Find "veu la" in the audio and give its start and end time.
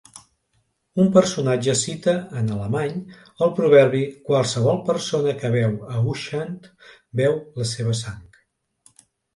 7.23-7.71